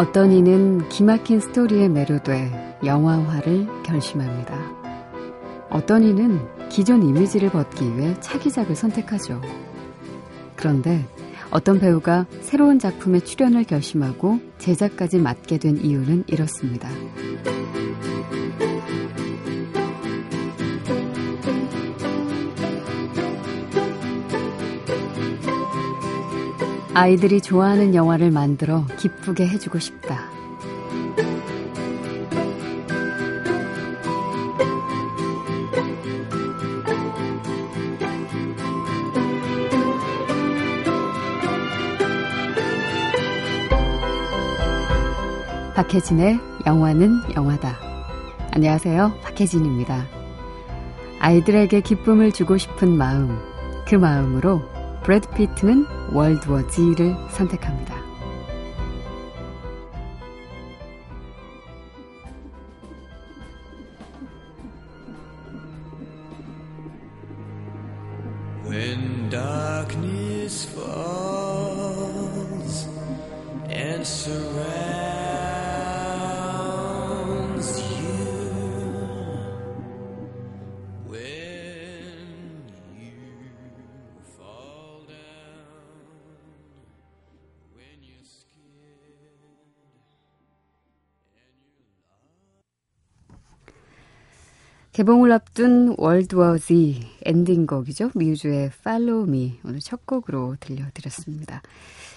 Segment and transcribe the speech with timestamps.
[0.00, 4.58] 어떤 이는 기막힌 스토리에 매료돼 영화화를 결심합니다.
[5.68, 6.40] 어떤 이는
[6.70, 9.42] 기존 이미지를 벗기 위해 차기작을 선택하죠.
[10.56, 11.04] 그런데
[11.50, 16.88] 어떤 배우가 새로운 작품에 출연을 결심하고 제작까지 맡게 된 이유는 이렇습니다.
[26.92, 30.28] 아이들이 좋아하는 영화를 만들어 기쁘게 해주고 싶다.
[45.76, 47.78] 박혜진의 영화는 영화다.
[48.52, 49.14] 안녕하세요.
[49.22, 50.06] 박혜진입니다.
[51.20, 53.38] 아이들에게 기쁨을 주고 싶은 마음,
[53.86, 54.62] 그 마음으로
[55.02, 58.10] 브래드 피트는 월드워 G를 선택합니다.
[73.72, 74.80] And surrounds
[95.00, 98.10] 개봉을 앞둔 월드워 Z 엔딩곡이죠.
[98.14, 101.62] 뮤즈의 Follow Me 오늘 첫 곡으로 들려드렸습니다.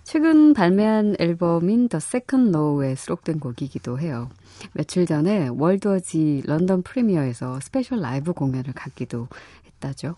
[0.03, 4.29] 최근 발매한 앨범인 The Second Law에 수록된 곡이기도 해요.
[4.73, 9.29] 며칠 전에 월드워 Z 런던 프리미어에서 스페셜 라이브 공연을 갖기도
[9.65, 10.17] 했다죠.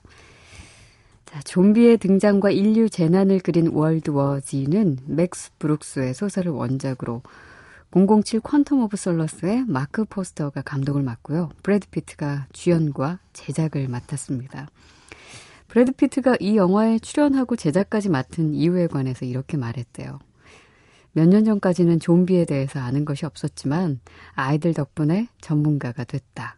[1.26, 7.22] 자, 좀비의 등장과 인류 재난을 그린 월드워 Z는 맥스 브룩스의 소설을 원작으로
[7.96, 11.50] 007 퀀텀 오브 솔러스의 마크 포스터가 감독을 맡고요.
[11.64, 14.68] 브래드 피트가 주연과 제작을 맡았습니다.
[15.70, 20.20] 브래드 피트가 이 영화에 출연하고 제작까지 맡은 이유에 관해서 이렇게 말했대요.
[21.14, 24.02] 몇 년 전까지는 좀비에 대해서 아는 것이 없었지만
[24.34, 26.58] 아이들 덕분에 전문가가 됐다.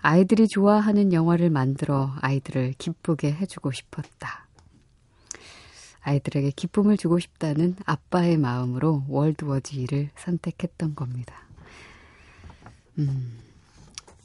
[0.00, 4.47] 아이들이 좋아하는 영화를 만들어 아이들을 기쁘게 해주고 싶었다.
[6.08, 11.34] 아이들에게 기쁨을 주고 싶다는 아빠의 마음으로 월드워지를 선택했던 겁니다.
[12.98, 13.38] 음,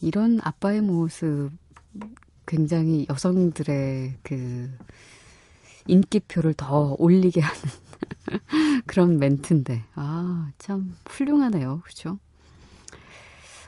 [0.02, 1.52] 이런 아빠의 모습
[2.46, 4.72] 굉장히 여성들의 그
[5.88, 7.62] 인기표를 더 올리게 하는
[8.88, 11.82] 그런 멘트인데, 아, 참 훌륭하네요.
[11.84, 12.20] 그렇죠?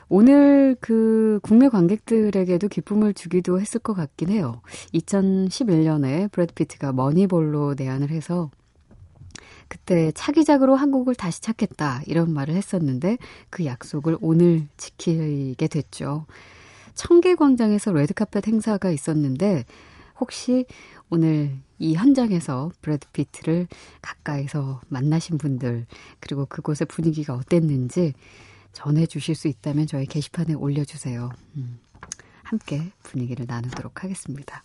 [0.08, 4.62] 오늘 그 국내 관객들에게도 기쁨을 주기도 했을 것 같긴 해요.
[4.94, 8.50] 2011년에 브래드 피트가 머니볼로 내한을 해서
[9.68, 13.18] 그때 차기작으로 한국을 다시 찾겠다 이런 말을 했었는데
[13.50, 16.26] 그 약속을 오늘 지키게 됐죠.
[16.94, 19.64] 청계광장에서 레드카펫 행사가 있었는데
[20.20, 20.66] 혹시
[21.10, 23.66] 오늘 이 현장에서 브래드 피트를
[24.02, 25.86] 가까이서 만나신 분들
[26.20, 28.14] 그리고 그곳의 분위기가 어땠는지
[28.76, 31.30] 전해주실 수 있다면 저희 게시판에 올려주세요.
[31.56, 31.78] 음,
[32.42, 34.62] 함께 분위기를 나누도록 하겠습니다.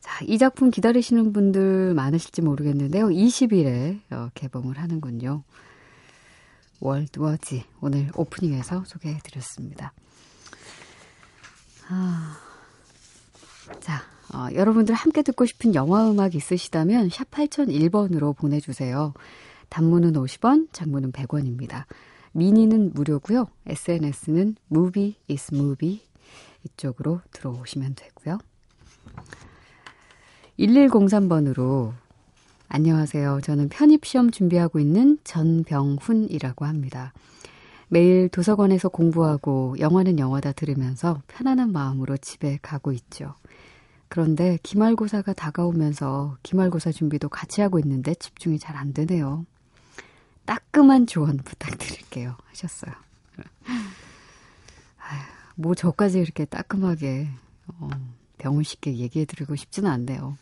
[0.00, 3.06] 자, 이 작품 기다리시는 분들 많으실지 모르겠는데요.
[3.08, 5.42] 20일에 어, 개봉을 하는군요.
[6.80, 9.94] 월드워지 오늘 오프닝에서 소개해드렸습니다.
[11.88, 12.36] 아,
[13.80, 14.02] 자,
[14.34, 19.14] 어, 여러분들 함께 듣고 싶은 영화 음악 있으시다면 샵 8001번으로 보내주세요.
[19.70, 21.86] 단문은 50원, 장문은 100원입니다.
[22.34, 23.46] 미니는 무료고요.
[23.66, 26.02] SNS는 movie is movie
[26.64, 28.38] 이쪽으로 들어오시면 되고요.
[30.58, 31.92] 1103번으로
[32.68, 33.40] 안녕하세요.
[33.42, 37.12] 저는 편입시험 준비하고 있는 전병훈이라고 합니다.
[37.88, 43.34] 매일 도서관에서 공부하고 영화는 영화다 들으면서 편안한 마음으로 집에 가고 있죠.
[44.08, 49.44] 그런데 기말고사가 다가오면서 기말고사 준비도 같이 하고 있는데 집중이 잘 안 되네요.
[50.44, 52.36] 따끔한 조언 부탁드릴게요.
[52.46, 52.92] 하셨어요.
[54.98, 55.20] 아휴,
[55.56, 57.28] 뭐 저까지 이렇게 따끔하게
[57.68, 57.88] 어,
[58.38, 60.36] 병훈 씨께 얘기해드리고 싶지는 않네요.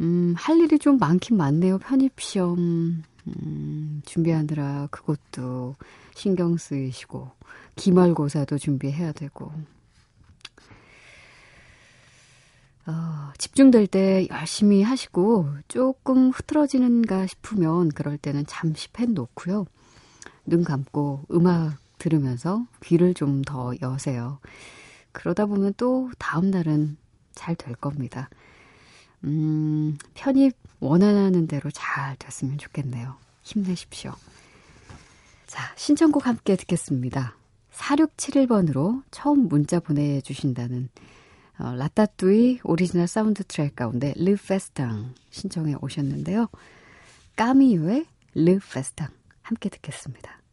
[0.00, 1.78] 음, 할 일이 좀 많긴 많네요.
[1.78, 5.76] 편입시험 음, 준비하느라 그것도
[6.14, 7.30] 신경 쓰이시고
[7.76, 9.52] 기말고사도 준비해야 되고
[12.86, 19.66] 어, 집중될 때 열심히 하시고 조금 흐트러지는가 싶으면 그럴 때는 잠시 펜 놓고요.
[20.46, 24.38] 눈 감고 음악 들으면서 귀를 좀 더 여세요.
[25.12, 26.96] 그러다 보면 또 다음 날은
[27.34, 28.28] 잘 될 겁니다.
[29.24, 33.16] 음, 편입 원하는 대로 잘 됐으면 좋겠네요.
[33.42, 34.14] 힘내십시오.
[35.46, 37.36] 자, 신청곡 함께 듣겠습니다.
[37.72, 40.88] 4671번으로 처음 문자 보내주신다는
[41.58, 46.48] 어, 라따뚜이 오리지널 사운드 트랙 가운데 Le Festin 신청해 오셨는데요.
[47.36, 49.08] 까미유의 르 페스탕
[49.42, 50.43] 함께 듣겠습니다.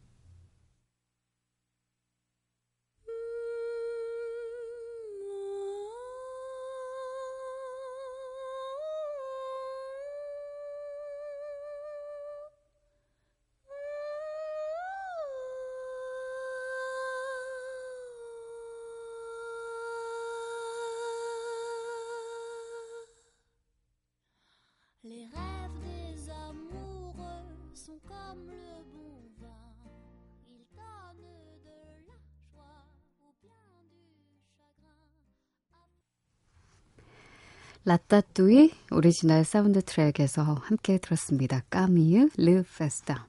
[37.84, 41.62] 라따뚜이 오리지널 사운드 트랙에서 함께 들었습니다.
[41.68, 43.26] 까미유 Le Festin.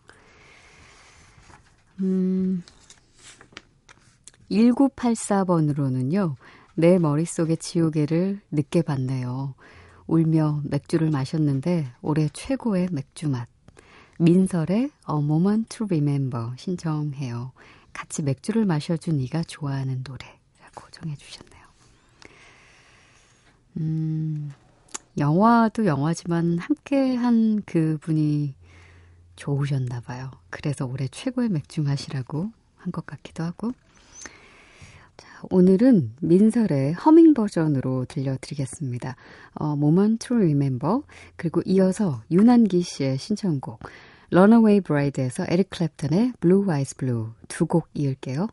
[2.01, 2.63] 음,
[4.51, 6.35] 1984번으로는요.
[6.75, 9.55] 내 머릿속의 지우개를 늦게 봤네요.
[10.05, 13.47] 울며 맥주를 마셨는데 올해 최고의 맥주 맛.
[14.19, 17.53] 민설의 A Moment to Remember 신청해요.
[17.91, 21.62] 같이 맥주를 마셔준 네가 좋아하는 노래라고 전해주셨네요.
[23.77, 24.51] 음,
[25.17, 28.55] 영화도 영화지만 함께 한 그 분이
[29.35, 30.31] 좋으셨나 봐요.
[30.49, 33.71] 그래서 올해 최고의 맥주 맛이라고 한 것 같기도 하고.
[35.17, 39.15] 자, 오늘은 민설의 허밍 버전으로 들려드리겠습니다.
[39.55, 41.01] 어, Moment to Remember
[41.35, 43.79] 그리고 이어서 윤한기 씨의 신청곡
[44.31, 48.47] Runaway Bride에서 에릭 클랩턴의 Blue Eyes Blue 두 곡 이을게요.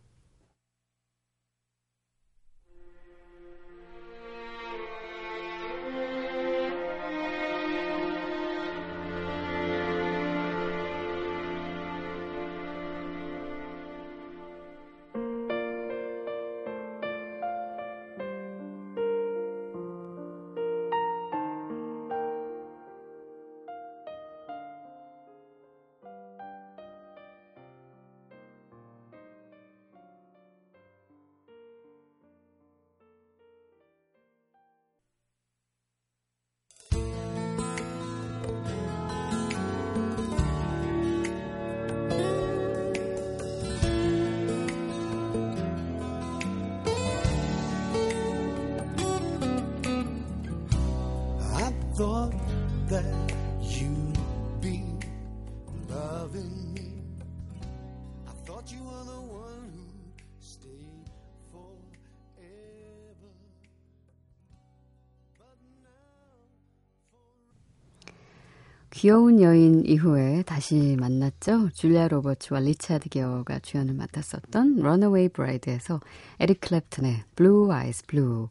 [69.00, 71.70] 귀여운 여인 이후에 다시 만났죠.
[71.70, 76.01] 줄리아 로버츠와 리차드 기어가 주연을 맡았었던 Runaway Bride에서
[76.39, 78.48] 에릭 클랩튼의 Blue Eyes Blue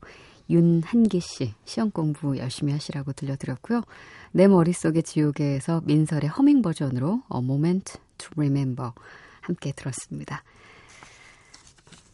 [0.50, 3.83] 윤한기 씨 시험 공부 열심히 하시라고 들려드렸고요.
[4.31, 8.89] 내 머릿속의 지우개에서 민설의 허밍 버전으로 A Moment to Remember
[9.41, 10.43] 함께 들었습니다.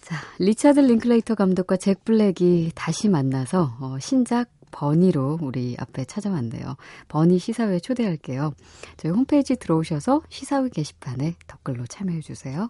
[0.02, 6.76] 자, 리차드 링클레이터 감독과 잭 블랙이 다시 만나서 어, 신작 버니로 우리 앞에 찾아왔네요.
[7.08, 8.54] 버니 시사회 초대할게요.
[8.98, 12.68] 저희 홈페이지 들어오셔서 시사회 게시판에 댓글로 참여해 주세요.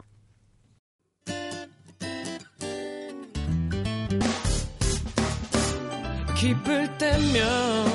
[6.38, 7.86] 기쁠 때면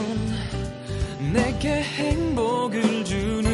[1.32, 3.49] 내게 행복을 주는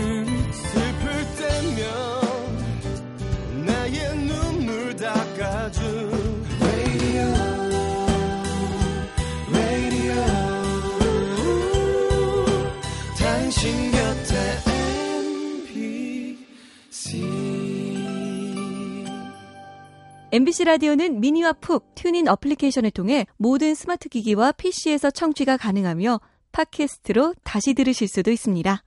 [20.37, 26.21] MBC 라디오는 미니와 푹 튜닝 어플리케이션을 통해 모든 스마트 기기와 PC에서 청취가 가능하며
[26.53, 28.85] 팟캐스트로 다시 들으실 수도 있습니다.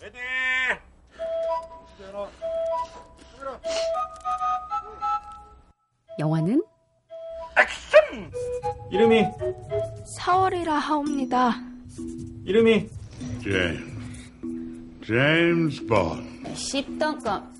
[0.00, 0.18] 레디!
[6.20, 6.62] 영화는
[7.58, 8.30] 액션!
[8.92, 9.24] 이름이
[10.16, 11.60] 4월이라 하옵니다.
[12.44, 12.88] 이름이
[13.42, 17.59] 제임스 제임스 본 십덩검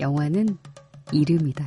[0.00, 0.56] 영화는
[1.12, 1.66] 이름이다.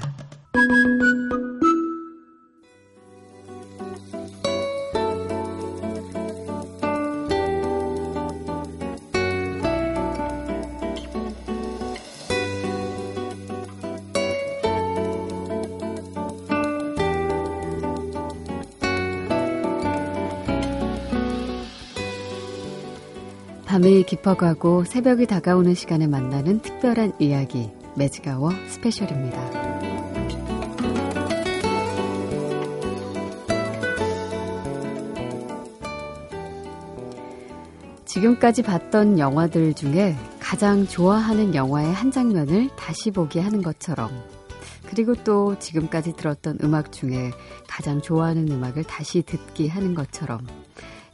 [23.66, 29.74] 밤이 깊어가고 새벽이 다가오는 시간에 만나는 특별한 이야기, 매직아워 스페셜입니다.
[38.06, 44.12] 지금까지 봤던 영화들 중에 가장 좋아하는 영화의 한 장면을 다시 보게 하는 것처럼
[44.86, 47.32] 그리고 또 지금까지 들었던 음악 중에
[47.68, 50.46] 가장 좋아하는 음악을 다시 듣기 하는 것처럼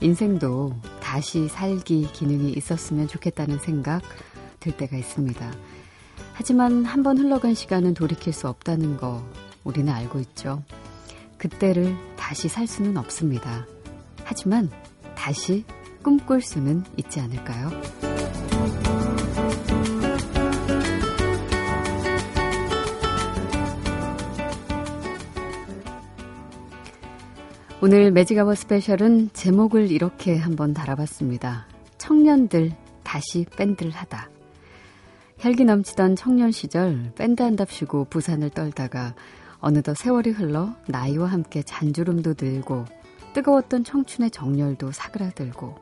[0.01, 4.01] 인생도 다시 살기 기능이 있었으면 좋겠다는 생각
[4.59, 5.51] 들 때가 있습니다.
[6.39, 9.21] 하지만 한 번 흘러간 시간은 돌이킬 수 없다는 거
[9.65, 10.63] 우리는 알고 있죠.
[11.37, 13.67] 그때를 다시 살 수는 없습니다.
[14.23, 14.69] 하지만
[15.15, 15.65] 다시
[16.01, 17.69] 꿈꿀 수는 있지 않을까요?
[27.81, 31.67] 오늘 매직아워 스페셜은 제목을 이렇게 한번 달아봤습니다.
[31.97, 32.71] 청년들
[33.03, 34.29] 다시 밴드를 하다.
[35.39, 39.15] 혈기 넘치던 청년 시절 밴드 한답시고 부산을 떨다가
[39.59, 42.83] 어느덧 세월이 흘러 나이와 함께 잔주름도 들고
[43.33, 45.75] 뜨거웠던 청춘의 정열도 사그라들고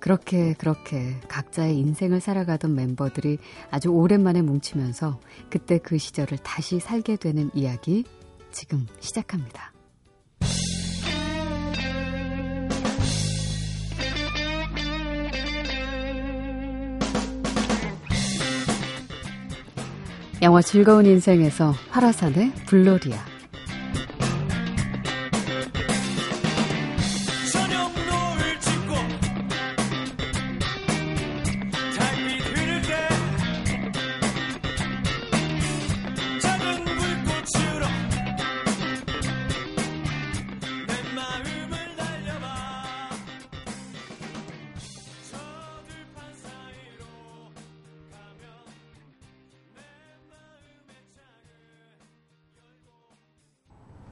[0.00, 3.38] 그렇게 그렇게 각자의 인생을 살아가던 멤버들이
[3.70, 8.04] 아주 오랜만에 뭉치면서 그때 그 시절을 다시 살게 되는 이야기
[8.50, 9.73] 지금 시작합니다.
[20.44, 23.33] 영화 즐거운 인생에서 화라산의 블로리아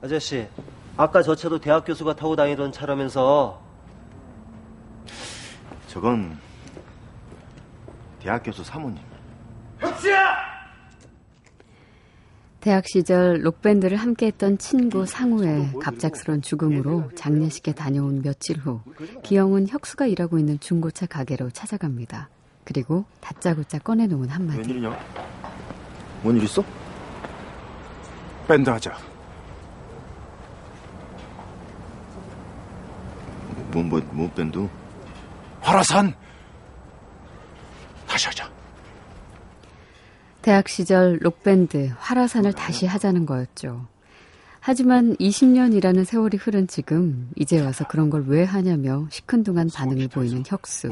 [0.02, 0.47] 아저씨,
[0.97, 3.61] 아까 저 차도 대학 교수가 타고 다니던 차라면서
[5.88, 6.38] 저건
[8.21, 8.99] 대학 교수 사모님.
[12.61, 18.80] 대학 시절 록밴드를 함께했던 친구 상우의 갑작스런 죽음으로 장례식에 다녀온 며칠 후
[19.25, 22.28] 기영은 혁수가 일하고 있는 중고차 가게로 찾아갑니다.
[22.64, 24.59] 그리고 다짜고짜 꺼내놓은 한마디.
[24.61, 24.97] 웬일이냐?
[26.23, 26.62] 뭔 일 있어?
[28.47, 28.97] 밴드 하자.
[33.73, 34.69] 뭐, 뭐, 뭐 밴드?
[35.61, 36.14] 화라산.
[38.07, 38.50] 다시 하자.
[40.43, 43.87] 대학 시절 록밴드 화라산을 다시 하자는 거였죠.
[44.61, 50.91] 하지만 20년이라는 세월이 흐른 지금 이제 와서 그런 걸 왜 하냐며 시큰둥한 반응을 보이는 혁수.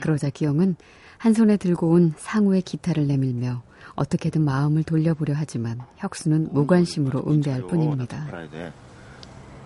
[0.00, 0.76] 그러자 기영은
[1.18, 3.62] 한 손에 들고 온 상우의 기타를 내밀며
[3.94, 8.26] 어떻게든 마음을 돌려보려 하지만 혁수는 무관심으로 응대할 뿐입니다.
[8.30, 8.72] 가야 돼.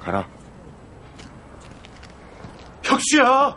[0.00, 0.26] 가라.
[2.92, 3.56] 혁수야!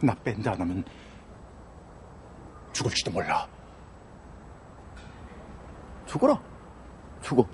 [0.00, 0.84] 나 밴드 안 하면
[2.72, 3.48] 죽을지도 몰라.
[6.06, 6.40] 죽어라.
[7.20, 7.48] 죽어.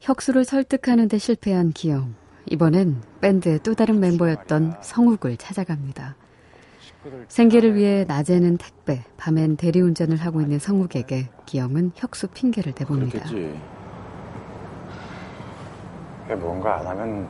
[0.00, 2.16] 혁수를 설득하는 데 실패한 기영.
[2.50, 6.16] 이번엔 밴드의 또 다른 멤버였던 성욱을 찾아갑니다.
[7.28, 13.20] 생계를 위해 낮에는 택배, 밤엔 대리운전을 하고 있는 성욱에게 기영은 혁수 핑계를 대봅니다.
[13.28, 13.81] 그렇겠지.
[16.36, 17.28] 뭔가 안 하면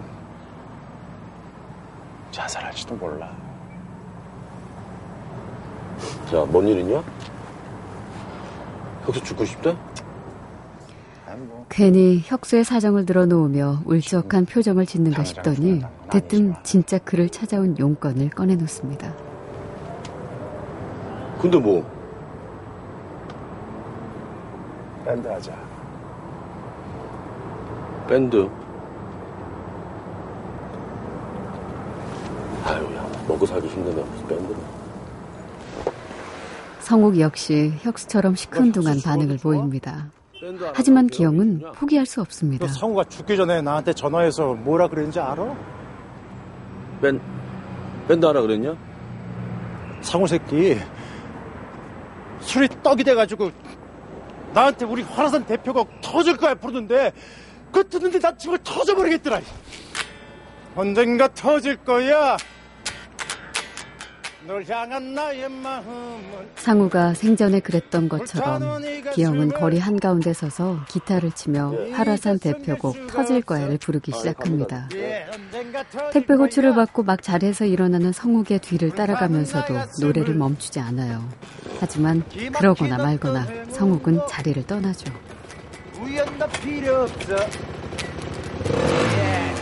[2.31, 3.31] 자살할지도 몰라.
[6.31, 7.03] 자, 뭔 일이냐?
[9.05, 9.77] 혁수 죽고 싶대?
[11.69, 19.13] 괜히 혁수의 사정을 들어놓으며 울적한 표정을 짓는가 싶더니 대뜸 진짜 그를 찾아온 용건을 꺼내놓습니다.
[21.41, 21.83] 근데 뭐?
[25.05, 25.53] 밴드 하자.
[28.07, 28.49] 밴드?
[32.65, 34.05] 아유, 야, 먹고 살기 힘드네.
[34.29, 34.57] 밴드를.
[36.81, 40.11] 성욱 역시 혁수처럼 시큰둥한 반응을 보입니다.
[40.75, 42.67] 하지만 기영은 포기할 수 없습니다.
[42.67, 45.57] 그 성우가 죽기 전에 나한테 전화해서 뭐라 그랬는지 알아?
[47.01, 47.21] 밴,
[48.09, 48.77] 밴드 하라 그랬냐?
[50.01, 50.79] 상호 새끼
[52.41, 53.53] 술이 떡이 돼가지고
[54.53, 57.13] 나한테 우리 화라산 대표곡 터질 거야 부르는데
[57.71, 59.41] 그거 듣는데 나 정말 터져버리겠더라
[60.75, 62.37] 언젠가 터질 거야
[66.57, 68.83] 상우가 생전에 그랬던 것처럼
[69.15, 74.89] 기영은 거리 한가운데 서서 기타를 치며 화라산 대표곡 터질 거야를 부르기 시작합니다.
[76.13, 81.29] 택배 호출을 받고 막 자리에서 일어나는 성욱의 뒤를 따라가면서도 노래를 멈추지 않아요.
[81.81, 82.23] 하지만
[82.55, 85.13] 그러거나 말거나 성욱은 자리를 떠나죠.
[86.01, 86.27] 우연
[86.61, 87.37] 필요 없어
[89.17, 89.55] 예.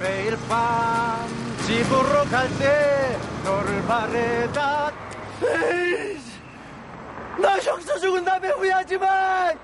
[0.00, 4.92] 매일 밤 집으로 갈 때 너를 바래다.
[5.42, 6.18] 에이,
[7.38, 9.58] 나 형사 죽은 다음에 후회하지만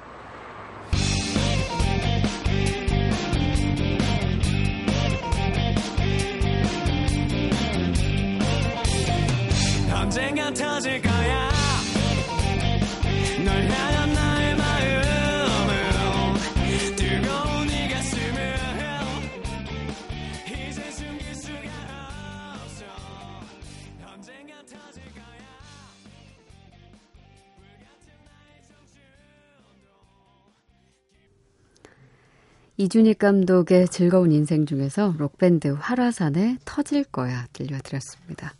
[32.80, 38.54] 이준익 감독의 즐거운 인생 중에서 록밴드 화라산의 터질 거야 들려드렸습니다.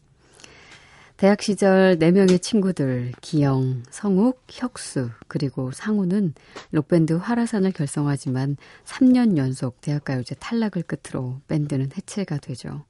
[1.17, 6.35] 대학 시절 4명의 친구들, 기영, 성욱, 혁수, 그리고 상우는
[6.73, 12.85] 록밴드 화라산을 결성하지만 3년 연속 대학가요제 탈락을 끝으로 밴드는 해체가 되죠.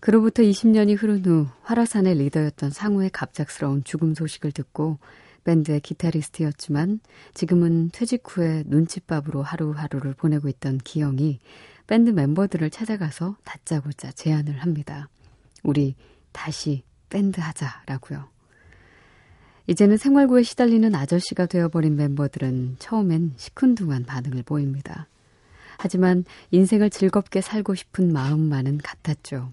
[0.00, 4.98] 그로부터 20년이 흐른 후 화라산의 리더였던 상우의 갑작스러운 죽음 소식을 듣고
[5.44, 7.00] 밴드의 기타리스트였지만
[7.34, 11.40] 지금은 퇴직 후에 눈칫밥으로 하루하루를 보내고 있던 기영이
[11.86, 15.08] 밴드 멤버들을 찾아가서 다짜고짜 제안을 합니다.
[15.62, 15.94] 우리
[16.32, 18.28] 다시 밴드 하자라고요.
[19.66, 25.06] 이제는 생활고에 시달리는 아저씨가 되어버린 멤버들은 처음엔 시큰둥한 반응을 보입니다.
[25.78, 29.52] 하지만 인생을 즐겁게 살고 싶은 마음만은 같았죠.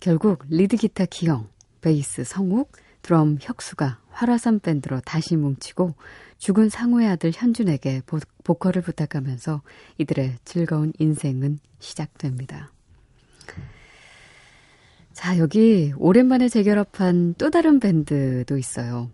[0.00, 1.48] 결국 리드 기타 기영,
[1.80, 5.94] 베이스 성욱, 드럼 혁수가 활화산 밴드로 다시 뭉치고
[6.38, 9.62] 죽은 상우의 아들 현준에게 보, 보컬을 부탁하면서
[9.98, 12.70] 이들의 즐거운 인생은 시작됩니다.
[15.12, 19.10] 자, 여기 오랜만에 재결합한 또 다른 밴드도 있어요.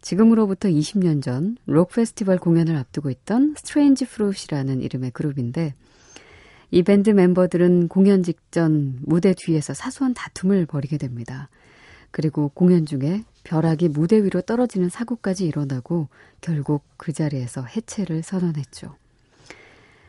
[0.00, 5.74] 지금으로부터 20년 전 록 페스티벌 공연을 앞두고 있던 Strange Fruits라는 이름의 그룹인데
[6.70, 11.48] 이 밴드 멤버들은 공연 직전 무대 뒤에서 사소한 다툼을 벌이게 됩니다.
[12.10, 16.08] 그리고 공연 중에 벼락이 무대 위로 떨어지는 사고까지 일어나고
[16.42, 18.94] 결국 그 자리에서 해체를 선언했죠.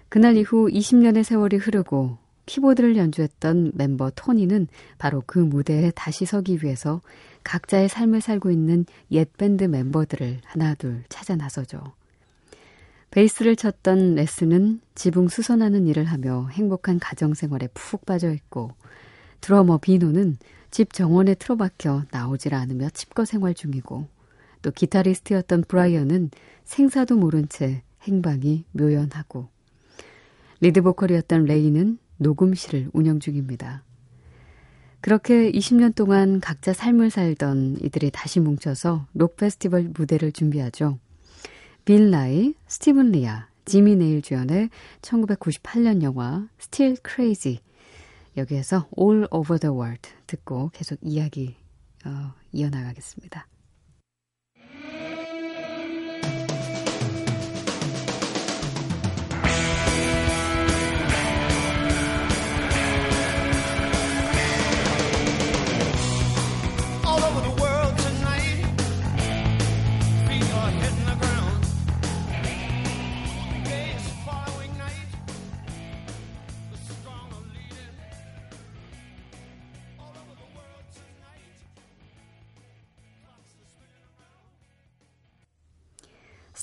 [0.10, 7.00] 그날 이후 20년의 세월이 흐르고 키보드를 연주했던 멤버 토니는 바로 그 무대에 다시 서기 위해서
[7.46, 11.82] 각자의 삶을 살고 있는 옛 밴드 멤버들을 하나둘 찾아 나서죠.
[13.12, 18.72] 베이스를 쳤던 레스는 지붕 수선하는 일을 하며 행복한 가정 생활에 푹 빠져 있고
[19.40, 20.38] 드러머 비노는
[20.72, 24.08] 집 정원에 틀어박혀 나오질 않으며 칩거 생활 중이고
[24.62, 26.32] 또 기타리스트였던 브라이언은
[26.64, 29.48] 생사도 모른 채 행방이 묘연하고
[30.62, 33.84] 리드 보컬이었던 레이는 녹음실을 운영 중입니다.
[35.02, 41.00] 그렇게 20년 동안 각자 삶을 살던 이들이 다시 뭉쳐서 록 페스티벌 무대를 준비하죠.
[41.86, 44.70] 빌 나이, 스티븐 레아, 지미 네일 주연의
[45.02, 47.62] 1998년 영화 스틸 크레이지
[48.40, 51.58] 여기에서 All Over the World 듣고 계속 이야기
[52.06, 53.48] 어, 이어나가겠습니다.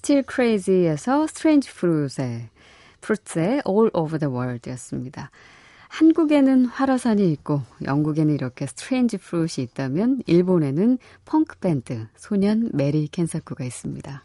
[0.06, 2.48] Still Crazy에서 Strange Fruit의,
[3.02, 5.32] Fruits의 All Over the World였습니다.
[5.88, 14.22] 한국에는 활화산이 있고 영국에는 이렇게 Strange Fruit이 있다면 일본에는 펑크 밴드 소년 메리 켄사쿠가 있습니다.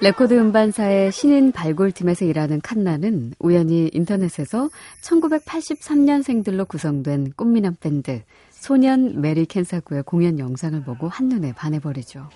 [0.00, 4.68] 레코드 음반사의 신인 발굴팀에서 일하는 칸나는 우연히 인터넷에서
[5.02, 12.28] 1983년생들로 구성된 꽃미남 밴드 소년 메리 켄사쿠의 공연 영상을 보고 한눈에 반해버리죠.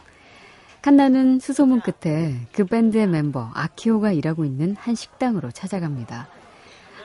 [0.83, 6.29] 칸나는 수소문 끝에 그 밴드의 멤버 아키오가 일하고 있는 한 식당으로 찾아갑니다.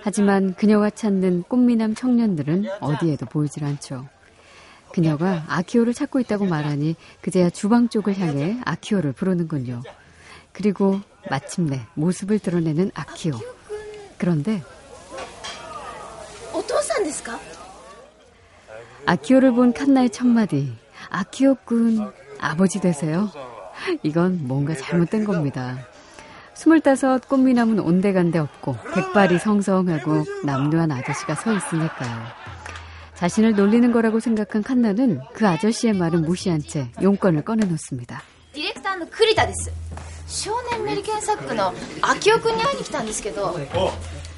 [0.03, 4.07] 하지만 그녀가 찾는 꽃미남 청년들은 어디에도 보이질 않죠.
[4.93, 9.81] 그녀가 아키오를 찾고 있다고 말하니 그제야 주방 쪽을 향해 아키오를 부르는군요.
[10.53, 13.39] 그리고 마침내 모습을 드러내는 아키오.
[14.17, 14.63] 그런데
[16.53, 17.39] 어떠셨습니까?
[19.05, 20.73] 아키오를 본 칸나의 첫마디.
[21.09, 23.29] 아키오군 아버지 되세요?
[24.03, 25.77] 이건 뭔가 잘못된 겁니다.
[26.53, 32.23] 스물다섯 꽃미남은 온데간데 없고 백발이 성성하고 남루한 아저씨가 서 있으니까요.
[33.15, 38.21] 자신을 놀리는 거라고 생각한 칸나는 그 아저씨의 말은 무시한 채 용건을 꺼내놓습니다.
[38.53, 39.71] 디렉터는 크리다 됐어.
[40.32, 43.54] 少年メリケンサックの秋夫君に会いに来たんですけど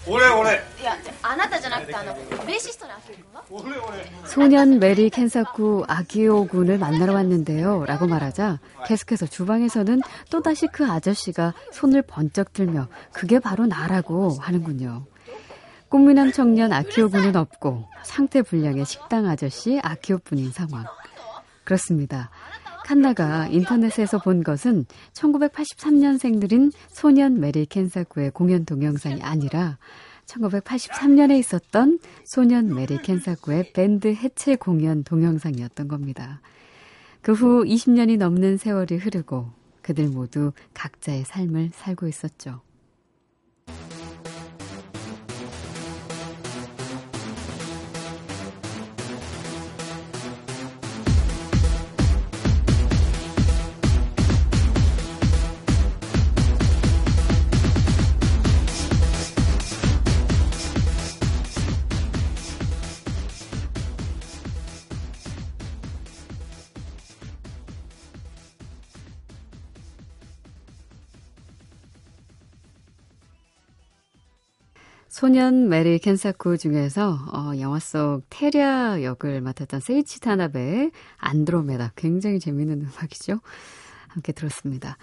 [0.06, 2.14] 俺俺いやあなたじゃなくてあの
[2.46, 3.12] ベーシストの秋
[3.50, 3.90] 夫君は
[4.24, 7.84] 소년 메리 켄사쿠 아기오 군을 만나러 왔는데요.
[7.84, 15.04] 라고 말하자 계속해서 주방에서는 또다시 그 아저씨가 손을 번쩍 들며 그게 바로 나라고 하는군요.
[15.88, 20.86] 꽃미남 청년 아키오 군은 없고 상태 불량의 식당 아저씨 아키오 뿐인 상황.
[21.64, 22.30] 그렇습니다.
[22.85, 29.79] 칸나가 인터넷에서 본 것은 1983년생들인 소년 메리 켄사쿠의 공연 동영상이 아니라
[30.27, 36.41] 1983년에 있었던 소년 메리 켄사쿠의 밴드 해체 공연 동영상이었던 겁니다.
[37.23, 39.49] 그 후 20년이 넘는 세월이 흐르고
[39.81, 42.61] 그들 모두 각자의 삶을 살고 있었죠.
[75.15, 82.81] 소년 메리 켄사쿠 중에서 어, 영화 속 테랴 역을 맡았던 세이치 타나베의 안드로메다 굉장히 재미있는
[82.81, 83.39] 음악이죠.
[84.09, 84.97] 함께 들었습니다.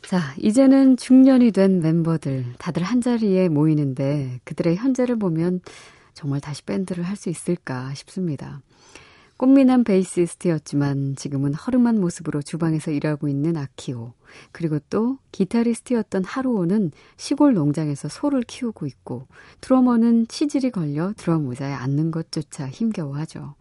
[0.00, 5.60] 자, 이제는 중년이 된 멤버들 다들 한 자리에 모이는데 그들의 현재를 보면
[6.14, 8.62] 정말 다시 밴드를 할 수 있을까 싶습니다.
[9.38, 14.12] 꽃미남 베이시스트였지만 지금은 허름한 모습으로 주방에서 일하고 있는 아키오.
[14.50, 19.28] 그리고 또 기타리스트였던 하루오는 시골 농장에서 소를 키우고 있고
[19.60, 23.54] 드러머는 치질이 걸려 드럼 의자에 앉는 것조차 힘겨워하죠.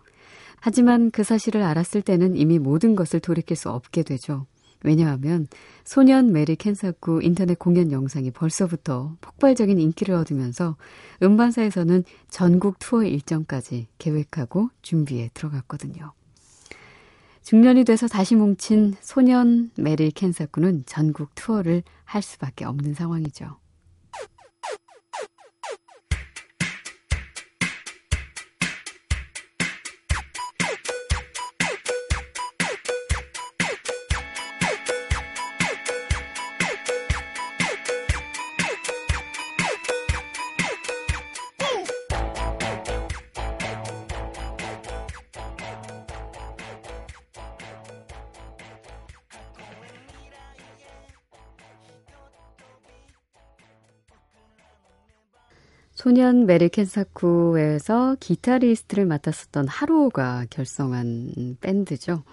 [0.59, 4.47] 하지만 그 사실을 알았을 때는 이미 모든 것을 돌이킬 수 없게 되죠.
[4.83, 5.47] 왜냐하면
[5.83, 10.77] 소년 메리 켄사쿠 인터넷 공연 영상이 벌써부터 폭발적인 인기를 얻으면서
[11.23, 16.13] 음반사에서는 전국 투어 일정까지 계획하고 준비에 들어갔거든요.
[17.43, 23.57] 중년이 돼서 다시 뭉친 소년 메리 켄사쿠는 전국 투어를 할 수밖에 없는 상황이죠.
[56.07, 62.23] 소년 메리 켄사쿠에서 기타리스트를 맡았었던 하루오가 결성한 밴드죠.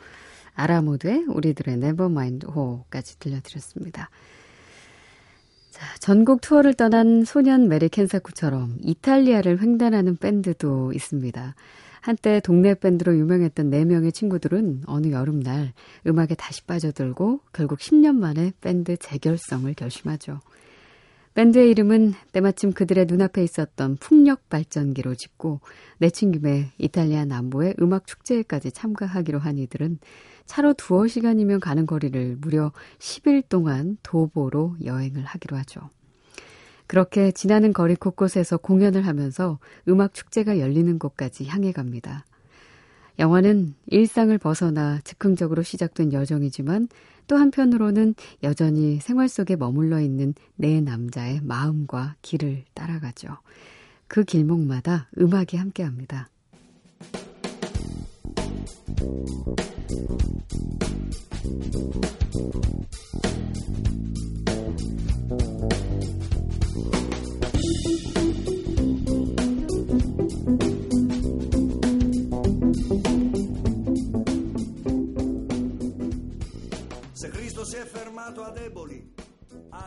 [0.55, 4.11] 아라모드의 우리들의 네버마인드 호까지 들려드렸습니다.
[5.73, 11.57] 자, 전국 투어를 떠난 소년 메리 켄사쿠처럼 이탈리아를 횡단하는 밴드도 있습니다.
[12.01, 15.73] 한때 동네 밴드로 유명했던 4명의 친구들은 어느 여름날
[16.07, 20.39] 음악에 다시 빠져들고 결국 10년 만에 밴드 재결성을 결심하죠.
[21.35, 25.61] 밴드의 이름은 때마침 그들의 눈앞에 있었던 풍력 발전기로 짓고
[25.99, 29.99] 내친 김에 이탈리아 남부의 음악 축제에까지 참가하기로 한 이들은
[30.47, 35.91] 차로 두어 시간이면 가는 거리를 무려 10일 동안 도보로 여행을 하기로 하죠.
[36.87, 42.25] 그렇게 지나는 거리 곳곳에서 공연을 하면서 음악 축제가 열리는 곳까지 향해 갑니다.
[43.19, 46.89] 영화는 일상을 벗어나 즉흥적으로 시작된 여정이지만
[47.27, 53.39] 또 한편으로는 여전히 생활 속에 머물러 있는 내 남자의 마음과 길을 따라가죠.
[54.07, 56.29] 그 길목마다 음악이 함께 합니다.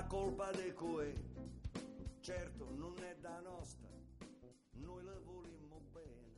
[0.07, 1.13] Colpa dei coe.
[2.21, 3.87] Certo, non è da nostra.
[4.81, 6.35] Noi le volimmo bene.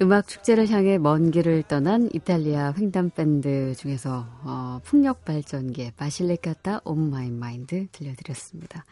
[0.00, 7.10] 음악 축제를 향해 먼 길을 떠난 이탈리아 횡단 밴드 중에서 어, 풍력 발전기의 바실레카타 온
[7.10, 8.84] 마이 마인드 들려드렸습니다.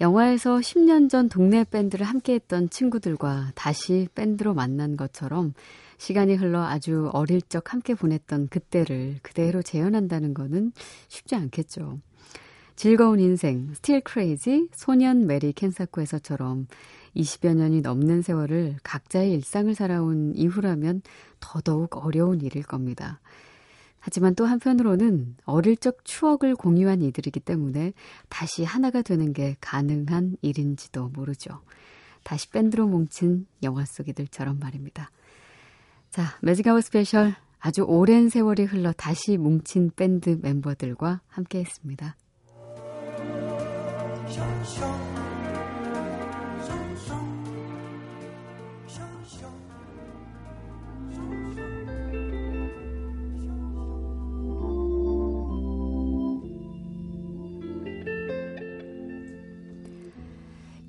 [0.00, 5.54] 영화에서 10년 전 동네 밴드를 함께했던 친구들과 다시 밴드로 만난 것처럼
[5.98, 10.72] 시간이 흘러 아주 어릴 적 함께 보냈던 그때를 그대로 재현한다는 것은
[11.08, 11.98] 쉽지 않겠죠.
[12.76, 16.68] 즐거운 인생, 스틸 크레이지, 소년 메리 켄사쿠에서처럼
[17.16, 21.02] 20여 년이 넘는 세월을 각자의 일상을 살아온 이후라면
[21.40, 23.20] 더더욱 어려운 일일 겁니다.
[23.98, 27.92] 하지만 또 한편으로는 어릴 적 추억을 공유한 이들이기 때문에
[28.28, 31.60] 다시 하나가 되는 게 가능한 일인지도 모르죠.
[32.22, 35.10] 다시 밴드로 뭉친 영화 속 이들처럼 말입니다.
[36.10, 42.16] 자, 매직아워 스페셜 아주 오랜 세월이 흘러 다시 뭉친 밴드 멤버들과 함께 했습니다.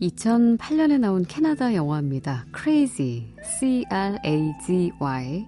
[0.01, 2.45] (2008년에) 나온 캐나다 영화입니다.
[2.55, 5.47] Crazy, C-R-A-Z-Y.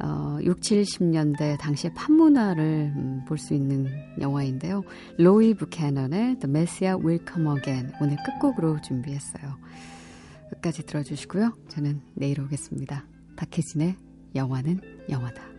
[0.00, 3.86] 어, 6, 70년대 당시의 팝문화를 음, 볼수 있는
[4.20, 4.82] 영화인데요.
[5.18, 9.56] 로이 부캐넌의 The Messiah Will Come Again 오늘 끝곡으로 준비했어요.
[10.50, 11.52] 끝까지 들어주시고요.
[11.68, 13.06] 저는 내일 오겠습니다.
[13.36, 13.96] 박혜진의
[14.34, 15.53] 영화는 영화다.